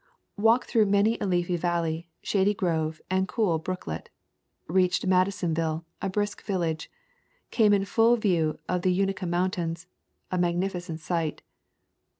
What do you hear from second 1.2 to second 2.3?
leafy valley,